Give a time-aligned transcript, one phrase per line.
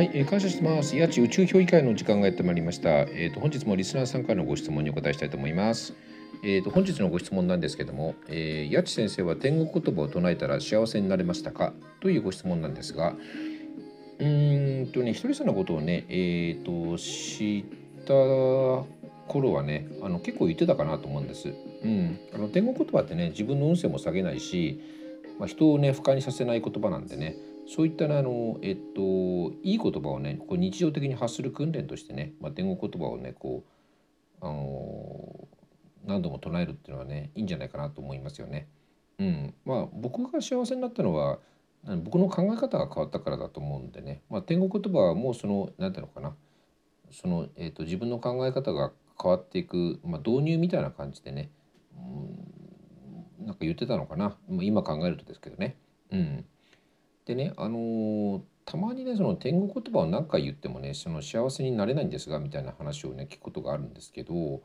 [0.00, 0.98] はい、えー感謝してます。
[0.98, 3.00] 八千宇宙評議会の時間がやってまいりました。
[3.00, 5.92] えっ、と本日もリスナーさんからのご質問にお答えしたいと思います。
[6.42, 11.74] えっ、と本日のご質問なんですけども、えー、八千先生は天国言葉を唱えたら幸せになれましたか？
[12.00, 13.14] というご質問なんですが、
[14.20, 17.66] うーんとね、ひとりさんのことをね、えっ、と知
[18.00, 18.14] った
[19.28, 21.52] 頃はね、あの結構言ってたかなと思うんです。
[21.84, 24.80] うん、あの天国言葉ってね、自分の運勢も下げないし、
[25.38, 27.36] まあ、人をね不快にさせない言葉なんでね。
[27.72, 33.64] そういったねあの、えっと、いい言葉をねこう日常的に発する訓練としてね、まあ、天国言葉をねこ
[34.42, 35.48] う、あの
[36.04, 38.66] 何度も唱えるっていうのはねいいんじゃないかなと思いますよね。
[39.20, 41.38] うん、まあ僕が幸せになったのは
[41.86, 46.34] あの僕の考え方が変わったからだと思うんでね、まあ、天国言葉はもうその何ていうのかな。
[47.12, 51.50] その、えっと、自分の考え方が変わっていく、まあ、導入みたいな感じでね、
[51.96, 54.36] うん、なんか言ってたのかな。
[54.48, 55.76] 今考えるとですけどね。
[56.10, 56.44] うん。
[57.26, 64.62] でね、あのーたまにねその天国言葉を何回言ってもねその幸せになれないんですがみたいな話をね聞くことがあるんですけど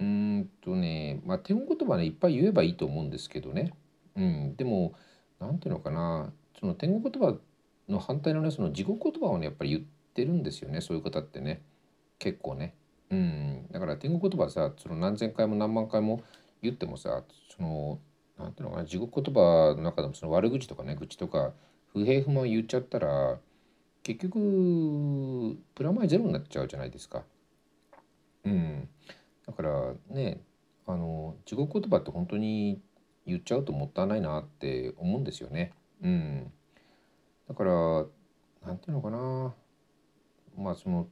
[0.00, 3.74] うんとねまあ天国言葉ねいっぱい言えばいいと思うんですけどね、
[4.16, 4.94] うん、でも
[5.38, 7.38] 何ていうのかなその天国言葉
[7.88, 9.82] の反対のねその地獄言葉をねやっぱり言っ
[10.14, 11.62] てるんですよねそういう方ってね
[12.18, 12.74] 結構ね。
[13.10, 16.22] うん、だから天国言葉さその何千回も何万回も
[16.62, 17.22] 言ってもさ
[17.54, 18.00] その
[18.62, 21.52] のかな地獄言葉の中でもその悪口とかね愚痴とか
[21.92, 23.38] 不平不満言っちゃったら
[24.02, 27.22] 結局プラマイゼロになっちゃうじゃないですか。
[28.44, 28.88] うん、
[29.46, 30.40] だからね
[30.86, 32.80] あの地獄言葉って本当に
[33.26, 35.72] 言っちゃうともったいないなって思うんですよね。
[36.02, 36.52] うん、
[37.48, 37.72] だから
[38.66, 39.54] なんていうのかな
[40.58, 41.06] まあその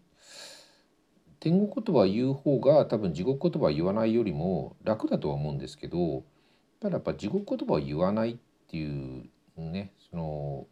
[1.39, 6.25] 天国言葉言う方が多分地獄言葉言わないよりも楽だとは思うんですけど
[6.81, 8.36] ただやっぱ地獄言葉を言わないっ
[8.69, 10.67] ていうねその、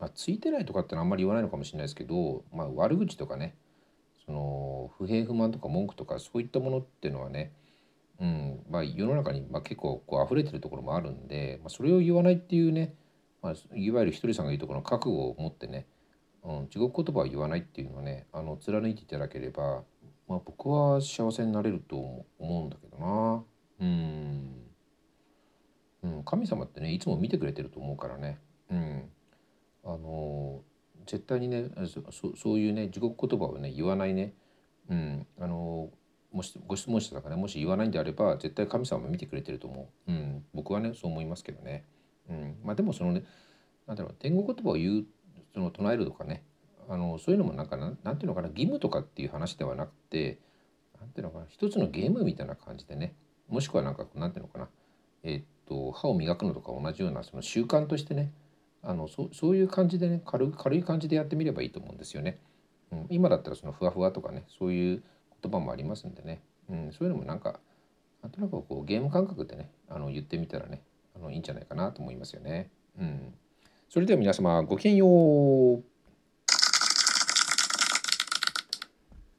[0.00, 3.54] まあ、ついてないとかってのはあんまり言わないのかもしれないですけど、まあ、悪口とかね
[4.26, 7.52] その不平不満とか文句とかそういったものっていうのはね、
[8.20, 12.94] うんまあ、世の中にまあ結構こう溢れてるところもあるんで、まあ、それを言わないっていうね、
[13.42, 15.86] まあ、いわゆるひとりさんが言うところの覚悟を持ってね、
[16.44, 19.82] うん、地獄言葉を言わないっていうのはねあの貫いていただければ、
[20.28, 23.44] まあ、僕は幸せになれると思うんだけどな。
[26.32, 28.38] 神様ってねいつも見てくれてると思うからね、
[28.70, 29.02] うん、
[29.84, 30.62] あの
[31.06, 31.68] 絶対にね
[32.14, 34.32] そそういうね地獄言葉をね言わないね、
[34.88, 35.90] うん、あの
[36.32, 41.84] もしご質問者がねもし言わないんであれば絶対神様見てくれてると思う、うん、僕はねそう思いますけどね、
[42.30, 43.24] うん、まあでもそのね
[43.86, 45.04] なんだろう天国言葉を言う
[45.52, 46.44] その唱えるとかね。
[46.88, 50.40] あのそういうのもなんかなんなんていうのかな義務とかっていう話ではなくて
[50.98, 53.14] なんていうのかな一つのゲームみたいな感じでね。
[53.48, 54.68] もしくはなんかなんていうのかな
[55.22, 58.32] えーっと歯を磨くのとか同じようなその習慣としてね
[58.82, 62.40] あのそそういう感じでね軽軽い感じでやってみればいいと思うんですよね。
[62.90, 65.02] うん、今だったらそのふわふわとかねそういう
[65.42, 67.60] 言葉もありますんでね、うん、そういうのもなんか
[68.22, 70.82] なんとなくこうゲーム感覚でねあの言ってみたらね
[71.16, 72.70] あのいいんじゃないかなと思いますよね。
[72.98, 73.34] うん、
[73.88, 75.91] それでは皆様ごきげんよう。